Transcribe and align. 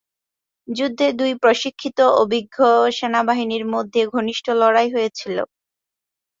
যুদ্ধে 0.67 1.07
দুই 1.19 1.31
প্রশিক্ষিত 1.43 1.99
অভিজ্ঞ 2.21 2.57
সেনাবাহিনীর 2.97 3.65
মধ্যে 3.73 4.01
ঘনিষ্ঠ 4.13 4.45
লড়াই 4.61 4.89
হয়েছিল। 4.95 5.37